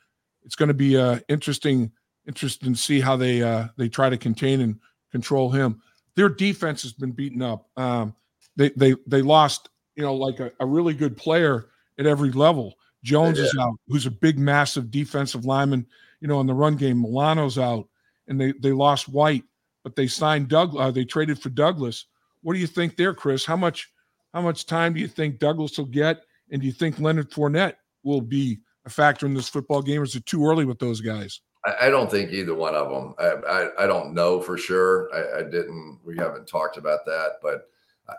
[0.44, 1.90] it's going to be uh, interesting,
[2.26, 4.78] interesting to see how they uh, they try to contain and
[5.10, 5.80] control him.
[6.16, 7.68] Their defense has been beaten up.
[7.76, 8.14] Um,
[8.56, 12.74] they they they lost, you know, like a, a really good player at every level.
[13.04, 13.44] Jones yeah.
[13.44, 15.86] is out, who's a big, massive defensive lineman
[16.20, 17.00] you know, in the run game.
[17.00, 17.88] Milano's out,
[18.28, 19.44] and they they lost White,
[19.82, 20.76] but they signed Doug.
[20.76, 22.06] Uh, they traded for Douglas.
[22.42, 23.44] What do you think there, Cris?
[23.44, 23.90] How much
[24.32, 27.74] how much time do you think Douglas will get, and do you think Leonard Fournette
[28.02, 30.00] will be a factor in this football game?
[30.00, 31.40] Or is it too early with those guys?
[31.80, 33.14] I, don't think either one of them.
[33.18, 35.10] I, I, I don't know for sure.
[35.14, 35.98] I, I, didn't.
[36.04, 37.68] We haven't talked about that, but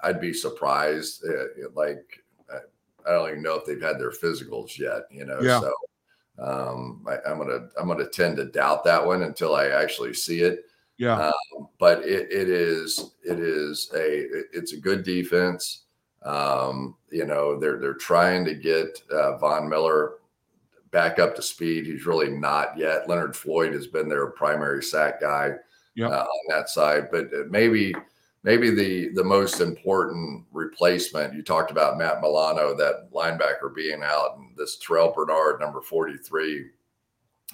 [0.03, 1.23] I'd be surprised.
[1.25, 2.23] Uh, like
[3.07, 5.03] I don't even know if they've had their physicals yet.
[5.10, 5.62] You know, Yeah.
[5.62, 5.73] so
[6.39, 10.41] um, I, I'm gonna I'm gonna tend to doubt that one until I actually see
[10.41, 10.65] it.
[10.97, 11.17] Yeah.
[11.27, 15.83] Um, but it, it is it is a it's a good defense.
[16.23, 20.15] Um, you know, they're they're trying to get uh, Von Miller
[20.91, 21.86] back up to speed.
[21.86, 23.10] He's really not yet.
[23.10, 25.56] Leonard Floyd has been their primary sack guy
[25.97, 26.12] Yep.
[26.12, 27.91] uh, on that side, but uh, maybe
[28.43, 34.38] maybe the the most important replacement you talked about Matt Milano, that linebacker being out,
[34.38, 36.67] and this Terrel Bernard, number forty three,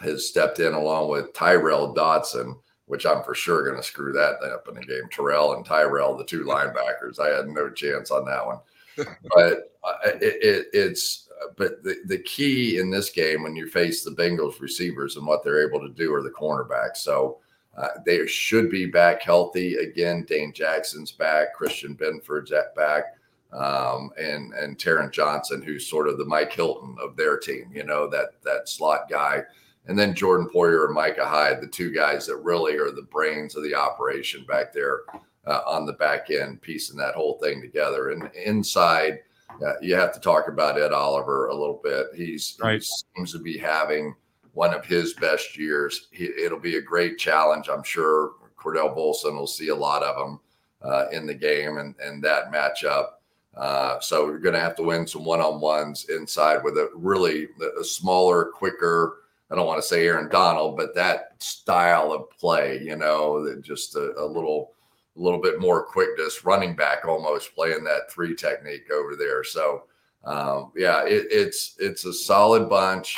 [0.01, 4.43] has stepped in along with Tyrel Dodson, which I'm for sure going to screw that
[4.43, 5.07] up in the game.
[5.09, 8.59] Terrell and Tyrell, the two linebackers, I had no chance on that one.
[9.35, 11.22] but uh, it, it, it's
[11.55, 15.43] but the, the key in this game when you face the Bengals receivers and what
[15.43, 16.97] they're able to do are the cornerbacks.
[16.97, 17.39] So
[17.77, 20.25] uh, they should be back healthy again.
[20.27, 23.15] Dane Jackson's back, Christian Benford's at back,
[23.51, 27.71] um, and and Taron Johnson, who's sort of the Mike Hilton of their team.
[27.73, 29.43] You know that that slot guy,
[29.87, 33.55] and then Jordan Poyer and Micah Hyde, the two guys that really are the brains
[33.55, 35.01] of the operation back there
[35.47, 38.11] uh, on the back end, piecing that whole thing together.
[38.11, 39.19] And inside,
[39.65, 42.07] uh, you have to talk about Ed Oliver a little bit.
[42.15, 42.81] He's Right.
[42.81, 44.15] he seems to be having
[44.53, 46.07] one of his best years.
[46.11, 48.33] He, it'll be a great challenge, I'm sure.
[48.57, 50.39] Cordell Volson will see a lot of them
[50.81, 53.07] uh, in the game and and that matchup.
[53.55, 57.83] Uh, so we're going to have to win some one-on-ones inside with a really a
[57.83, 59.17] smaller, quicker.
[59.51, 63.61] I don't want to say Aaron Donald, but that style of play, you know, that
[63.61, 64.71] just a, a little,
[65.15, 69.43] a little bit more quickness, running back almost playing that three technique over there.
[69.43, 69.83] So,
[70.23, 73.17] um, yeah, it, it's it's a solid bunch.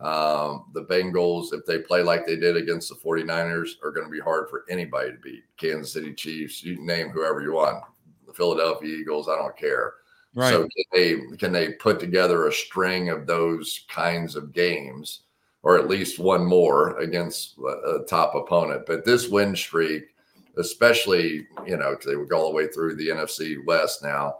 [0.00, 4.10] Um, the Bengals, if they play like they did against the 49ers, are going to
[4.10, 5.44] be hard for anybody to beat.
[5.56, 7.84] Kansas City Chiefs, you name whoever you want.
[8.26, 9.94] The Philadelphia Eagles, I don't care.
[10.34, 10.50] Right.
[10.50, 15.20] So can they can they put together a string of those kinds of games,
[15.62, 18.84] or at least one more against a, a top opponent?
[18.86, 20.13] But this win streak,
[20.56, 24.36] especially you know, they would go all the way through the NFC West now,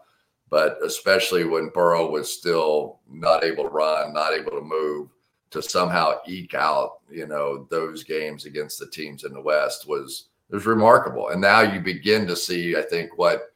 [0.50, 5.08] but especially when Burrow was still not able to run, not able to move,
[5.50, 10.28] to somehow eke out you know those games against the teams in the West was
[10.50, 11.28] was remarkable.
[11.30, 13.54] And now you begin to see, I think, what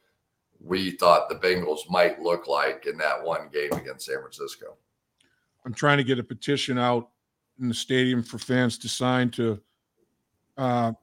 [0.61, 4.75] we thought the Bengals might look like in that one game against San Francisco.
[5.65, 7.09] I'm trying to get a petition out
[7.59, 9.59] in the stadium for fans to sign to
[10.57, 10.93] uh,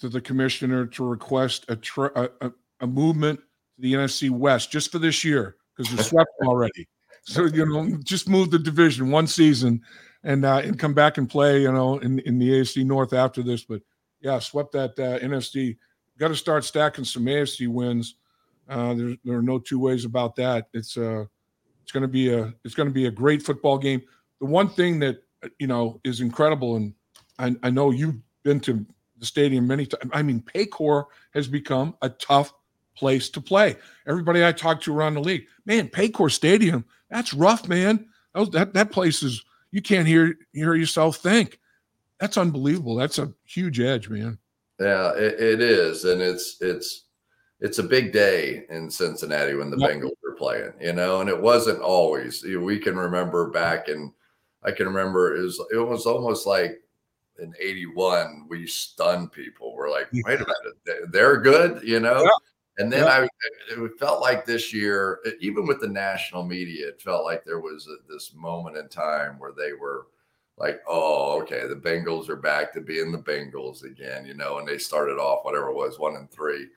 [0.00, 1.78] to the commissioner to request a,
[2.42, 6.86] a a movement to the NFC West just for this year because they're swept already.
[7.22, 9.82] So you know, just move the division one season
[10.22, 11.62] and uh, and come back and play.
[11.62, 13.64] You know, in in the AFC North after this.
[13.64, 13.82] But
[14.20, 15.76] yeah, swept that uh, NFC.
[16.18, 18.16] Got to start stacking some AFC wins.
[18.68, 20.68] Uh, there, there are no two ways about that.
[20.72, 21.24] It's uh,
[21.82, 24.02] it's going to be a it's going to be a great football game.
[24.40, 26.94] The one thing that uh, you know is incredible, and
[27.38, 28.86] I, I know you've been to
[29.18, 30.10] the stadium many times.
[30.12, 32.52] I mean, Paycor has become a tough
[32.96, 33.76] place to play.
[34.06, 38.06] Everybody I talk to around the league, man, Paycor Stadium, that's rough, man.
[38.34, 41.60] Those, that that place is you can't hear hear yourself think.
[42.20, 42.96] That's unbelievable.
[42.96, 44.38] That's a huge edge, man.
[44.80, 47.04] Yeah, it, it is, and it's it's
[47.60, 49.90] it's a big day in Cincinnati when the Yep.
[49.90, 52.42] Bengals are playing, you know, and it wasn't always.
[52.42, 54.12] We can remember back and
[54.62, 56.82] I can remember it was it was almost like
[57.40, 59.74] in '81 we stunned people.
[59.74, 62.22] We're like, wait a minute, they- they're good, you know.
[62.22, 62.30] Yeah.
[62.78, 63.26] And then Yeah.
[63.70, 67.60] I, it felt like this year, even with the national media, it felt like there
[67.60, 70.08] was a, this moment in time where they were
[70.58, 74.68] like, oh, okay, the Bengals are back to being the Bengals again, you know, and
[74.68, 76.68] they started off whatever it was, one and three,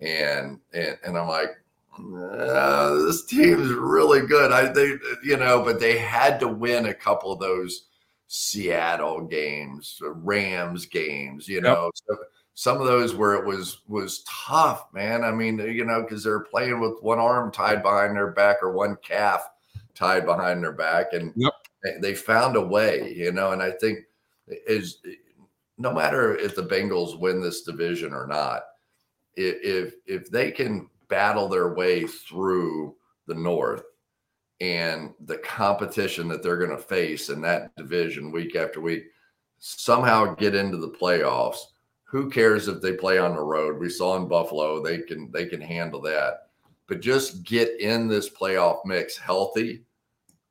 [0.00, 1.50] and and and I'm like,
[1.98, 4.52] "Uh, this team is really good.
[4.52, 7.86] I they you know, but they had to win a couple of those
[8.28, 11.62] Seattle games, Rams games, you Yep.
[11.62, 11.90] know.
[11.94, 12.16] So
[12.54, 15.24] some of those where it was was tough, man.
[15.24, 18.72] I mean, you know, because they're playing with one arm tied behind their back or
[18.72, 19.48] one calf
[19.94, 21.52] tied behind their back, and Yep.
[21.82, 23.52] they, they found a way, you know.
[23.52, 24.00] And I think
[24.48, 24.98] is
[25.78, 28.64] no matter if the Bengals win this division or not,
[29.36, 32.94] if if they can battle their way through
[33.26, 33.84] the North
[34.60, 39.04] and the competition that they're going to face in that division week after week,
[39.58, 41.58] somehow get into the playoffs.
[42.04, 43.78] Who cares if they play on the road?
[43.78, 46.48] We saw in Buffalo they can they can handle that,
[46.86, 49.84] but just get in this playoff mix healthy.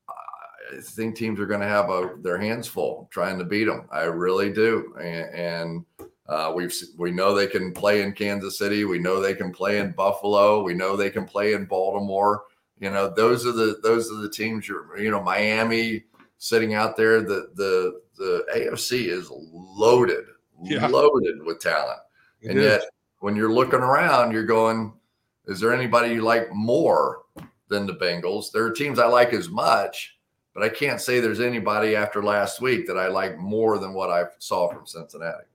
[0.10, 3.88] I think teams are going to have a, their hands full trying to beat them.
[3.90, 5.86] I really do, and, and
[6.28, 8.84] uh, we've we know they can play in Kansas City.
[8.86, 10.62] We know they can play in Buffalo.
[10.62, 12.44] We know they can play in Baltimore.
[12.80, 16.04] You know, those are the those are the teams you're you know, Miami
[16.38, 17.22] sitting out there.
[17.22, 20.26] The the the AFC is loaded,
[20.64, 20.88] yeah.
[20.88, 22.00] loaded with talent.
[22.42, 22.66] It and is.
[22.66, 22.82] yet
[23.20, 24.94] when you're looking around, you're going,
[25.48, 27.24] is there anybody you like more
[27.68, 28.52] than the Bengals?
[28.52, 30.18] There are teams I like as much,
[30.54, 34.10] but I can't say there's anybody after last week that I like more than what
[34.12, 35.46] I saw from Cincinnati.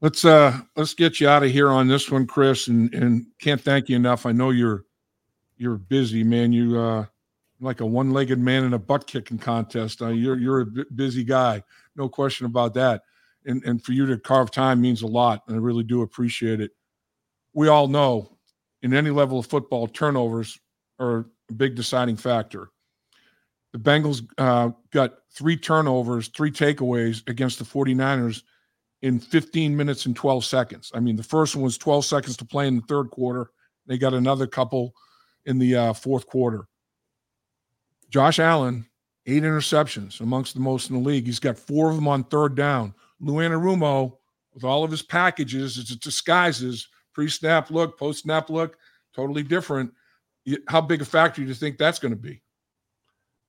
[0.00, 3.60] Let's uh let's get you out of here on this one, Cris, and and can't
[3.60, 4.26] thank you enough.
[4.26, 4.84] I know you're
[5.64, 6.52] you're busy, man.
[6.52, 7.06] You uh
[7.60, 10.02] like a one-legged man in a butt kicking contest.
[10.02, 11.62] Uh, you're you're a busy guy,
[11.96, 13.02] no question about that.
[13.46, 16.60] And and for you to carve time means a lot, and I really do appreciate
[16.60, 16.72] it.
[17.54, 18.36] We all know,
[18.82, 20.58] in any level of football, turnovers
[20.98, 22.68] are a big deciding factor.
[23.72, 28.42] The Bengals uh, got three turnovers, three takeaways against the 49ers
[29.02, 30.92] in 15 minutes and 12 seconds.
[30.94, 33.50] I mean, the first one was 12 seconds to play in the third quarter.
[33.86, 34.94] They got another couple
[35.46, 36.66] in the uh, fourth quarter.
[38.10, 38.86] Josh Allen,
[39.26, 41.26] eight interceptions, amongst the most in the league.
[41.26, 42.94] He's got four of them on third down.
[43.20, 44.16] Lou Anarumo,
[44.52, 48.76] with all of his packages, it's disguises, pre-snap look, post-snap look,
[49.14, 49.92] totally different.
[50.68, 52.42] How big a factor do you think that's going to be?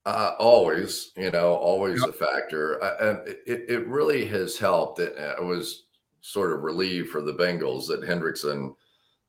[0.06, 2.10] Uh, always, you know, always yep.
[2.10, 2.74] a factor.
[3.02, 5.00] and it, it really has helped.
[5.00, 5.86] It, I was
[6.22, 8.76] sort of relieved for the Bengals that Hendrickson,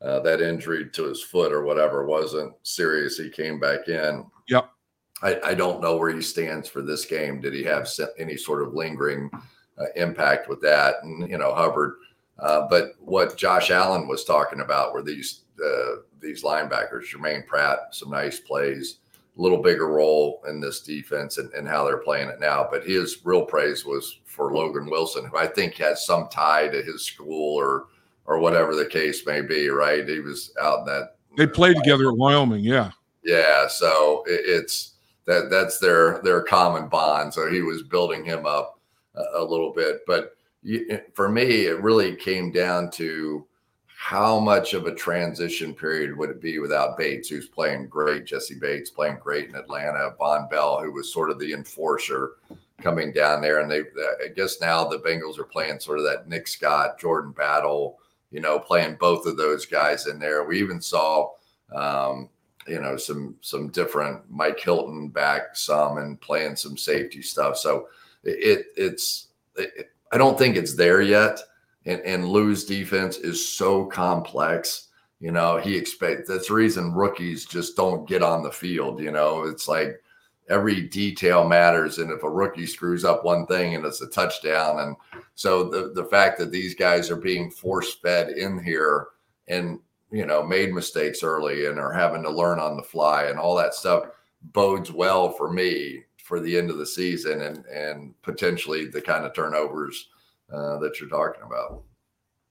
[0.02, 3.16] uh, that injury to his foot or whatever wasn't serious.
[3.16, 4.26] He came back in.
[4.48, 4.70] Yep.
[5.22, 7.40] I, I, don't know where he stands for this game.
[7.40, 9.30] Did he have any sort of lingering
[9.78, 10.96] uh, impact with that?
[11.02, 11.94] And you know, Hubbard.
[12.38, 17.78] Uh, but what Josh Allen was talking about were these uh, these linebackers, Germaine Pratt,
[17.92, 18.98] some nice plays,
[19.38, 22.68] a little bigger role in this defense and, and how they're playing it now.
[22.70, 26.82] But his real praise was for Logan Wilson, who I think has some tie to
[26.82, 27.87] his school or
[28.26, 29.68] or whatever the case may be.
[29.68, 30.08] Right?
[30.08, 31.16] He was out in that.
[31.36, 32.64] They uh, played together at Wyoming.
[32.64, 32.90] Yeah.
[33.24, 33.66] Yeah.
[33.68, 34.94] So it, it's
[35.26, 37.34] that that's their their common bond.
[37.34, 38.80] So he was building him up
[39.14, 40.36] a, a little bit, but
[41.14, 43.46] for me, it really came down to
[43.96, 48.58] how much of a transition period would it be without Bates, who's playing great, Jessie
[48.58, 52.32] Bates playing great in Atlanta, Vonn Bell, who was sort of the enforcer
[52.80, 53.80] coming down there, and they,
[54.24, 57.98] I guess now the Bengals are playing sort of that Nick Scott, Jordan Battle,
[58.30, 60.44] you know, playing both of those guys in there.
[60.44, 61.30] We even saw
[61.74, 62.28] um,
[62.66, 67.56] you know some some different Mike Hilton back some and playing some safety stuff.
[67.56, 67.88] So
[68.24, 71.40] it it's it, I don't think it's there yet.
[71.84, 74.88] And, and Lou's defense is so complex.
[75.20, 79.00] You know, he expect that's the reason rookies just don't get on the field.
[79.00, 80.00] You know, it's like
[80.48, 81.98] every detail matters.
[81.98, 84.96] And if a rookie screws up one thing and it's a touchdown, and
[85.35, 89.09] so the the fact that these guys are being force fed in here
[89.48, 89.80] and
[90.11, 93.56] you know, made mistakes early and are having to learn on the fly and all
[93.56, 94.04] that stuff
[94.52, 99.24] bodes well for me for the end of the season and and potentially the kind
[99.24, 100.09] of turnovers
[100.52, 101.82] uh, that you're talking about.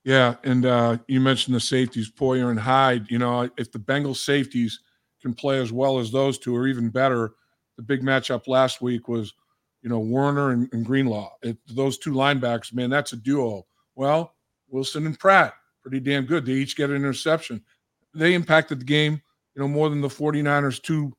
[0.04, 3.10] Yeah, and uh, you mentioned the safeties, Poyer and Hyde.
[3.10, 4.80] You know, if the Bengals safeties
[5.20, 7.32] can play as well as those two, or even better,
[7.76, 9.34] the big matchup last week was,
[9.82, 11.32] you know, Warner and, and Greenlaw.
[11.42, 13.66] It, those two linebackers, man, that's a duo.
[13.94, 14.34] Well,
[14.68, 15.54] Wilson and Pratt
[15.86, 16.44] pretty damn good.
[16.44, 17.62] They each get an interception.
[18.12, 19.22] They impacted the game,
[19.54, 21.16] you know, more than the 49ers two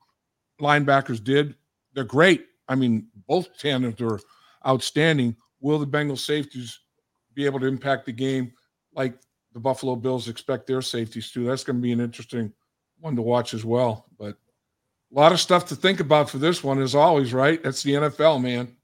[0.59, 1.55] linebackers did.
[1.93, 2.47] They're great.
[2.67, 4.19] I mean, both tandems are
[4.67, 5.37] outstanding.
[5.61, 6.79] Will the Bengals safeties
[7.33, 8.51] be able to impact the game
[8.93, 9.17] like
[9.53, 11.45] the Buffalo Bills expect their safeties to?
[11.45, 12.51] That's going to be an interesting
[12.99, 14.07] one to watch as well.
[14.19, 14.37] But
[15.11, 17.61] a lot of stuff to think about for this one, as always, right?
[17.63, 18.75] That's the NFL, man.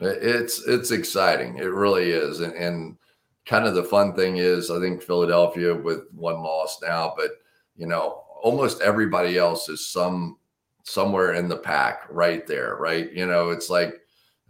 [0.00, 1.58] It's it's exciting.
[1.58, 2.96] It really is, and, and
[3.44, 7.32] kind of the fun thing is, I think Philadelphia with one loss now, but
[7.76, 10.38] you know, almost everybody else is some
[10.84, 13.12] somewhere in the pack right there, right?
[13.12, 14.00] You know, it's like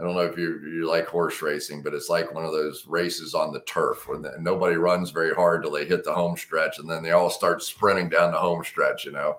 [0.00, 2.86] I don't know if you you like horse racing, but it's like one of those
[2.86, 6.36] races on the turf when the, nobody runs very hard till they hit the home
[6.36, 9.04] stretch, and then they all start sprinting down the home stretch.
[9.04, 9.38] You know,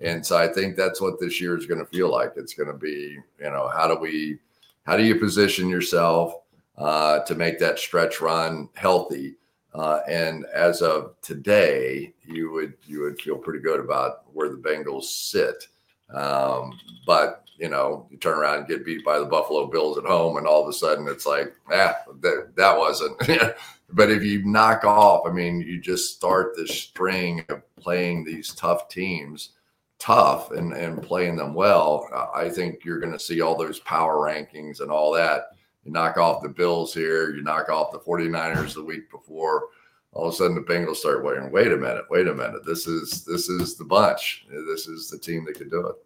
[0.00, 2.32] and so I think that's what this year is going to feel like.
[2.36, 4.38] It's going to be, you know, how do we,
[4.84, 6.34] how do you position yourself?
[6.78, 9.34] uh, to make that stretch run healthy.
[9.74, 14.56] Uh, and as of today, you would you would feel pretty good about where the
[14.56, 15.66] Bengals sit.
[16.14, 20.04] Um, but you know, you turn around and get beat by the Buffalo Bills at
[20.04, 23.18] home, and all of a sudden it's like, ah, that that wasn't.
[23.92, 28.54] but if you knock off, I mean, you just start this string of playing these
[28.54, 29.50] tough teams,
[29.98, 32.08] tough, and and playing them well.
[32.34, 35.50] I think you're going to see all those power rankings and all that
[35.88, 39.68] you knock off the Bills here, you knock off the 49ers the week before.
[40.12, 41.50] all of a sudden the Bengals start waiting.
[41.50, 42.64] Wait a minute, wait a minute.
[42.66, 44.46] This is this is the bunch.
[44.50, 45.96] This is the team that can do it.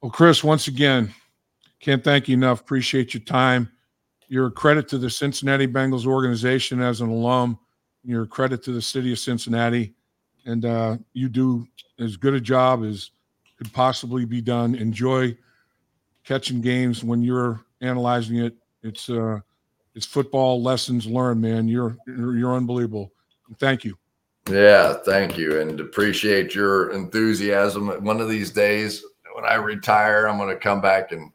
[0.00, 1.12] Well, Cris, once again,
[1.78, 2.60] can't thank you enough.
[2.60, 3.70] Appreciate your time.
[4.28, 7.58] You're a credit to the Cincinnati Bengals organization as an alum.
[8.02, 9.94] You're a credit to the city of Cincinnati,
[10.50, 11.66] and uh, you do
[11.98, 13.10] as good a job as
[13.56, 14.74] could possibly be done.
[14.74, 15.36] Enjoy
[16.24, 18.56] catching games when you're analyzing it.
[18.82, 19.40] It's uh,
[19.94, 21.68] it's football lessons learned, man.
[21.68, 23.12] You're you're, unbelievable.
[23.58, 23.96] Thank you.
[24.48, 27.88] Yeah, thank you, and appreciate your enthusiasm.
[28.02, 31.30] One of these days, when I retire, I'm going to come back and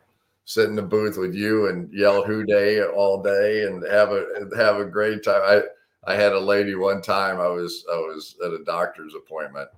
[0.46, 4.50] sit in the booth with you and yell "Who Dey" all day and have a
[4.58, 5.42] have a great time.
[5.44, 5.62] I
[6.08, 7.40] I had a lady one time.
[7.40, 9.70] I was I was at a doctor's appointment,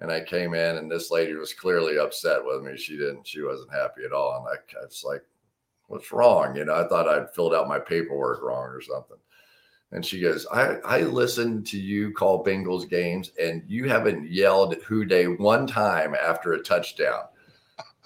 [0.00, 2.76] and I came in, and this lady was clearly upset with me.
[2.76, 3.26] She didn't.
[3.26, 4.36] She wasn't happy at all.
[4.36, 5.22] And I, I was like,
[5.86, 9.18] "What's wrong?" You know, I thought I'd filled out my paperwork wrong or something.
[9.92, 14.74] And she goes, I, I listened to you call Bengals games and you haven't yelled
[14.82, 17.22] Who Dey one time after a touchdown.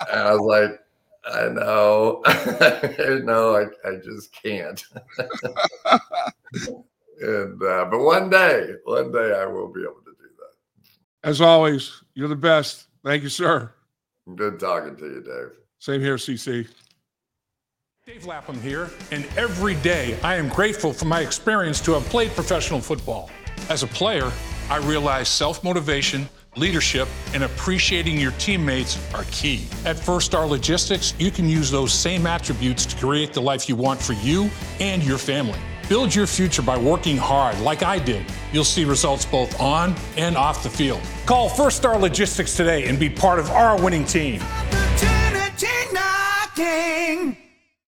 [0.09, 0.79] And I was like,
[1.25, 2.23] I know.
[3.25, 4.85] no, I, I just can't.
[7.23, 11.29] and uh, but one day, one day I will be able to do that.
[11.29, 12.87] As always, you're the best.
[13.05, 13.73] Thank you, sir.
[14.35, 15.59] Good talking to you, Dave.
[15.79, 16.69] Same here, CC.
[18.07, 22.33] Dave Lapham here, and every day I am grateful for my experience to have played
[22.33, 23.31] professional football.
[23.69, 24.31] As a player,
[24.69, 29.67] I realize self motivation, leadership, and appreciating your teammates are key.
[29.85, 33.77] At First Star Logistics, you can use those same attributes to create the life you
[33.77, 34.51] want for you
[34.81, 35.61] and your family.
[35.89, 38.25] Build your future by working hard like I did.
[38.53, 41.01] You'll see results both on and off the field.
[41.27, 44.41] Call First Star Logistics today and be part of our winning team.